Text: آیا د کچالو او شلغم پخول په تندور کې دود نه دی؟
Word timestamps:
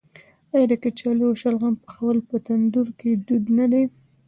آیا 0.53 0.65
د 0.71 0.73
کچالو 0.83 1.23
او 1.29 1.33
شلغم 1.41 1.75
پخول 1.83 2.17
په 2.29 2.35
تندور 2.45 2.87
کې 2.99 3.09
دود 3.27 3.45
نه 3.57 3.65
دی؟ 3.71 3.83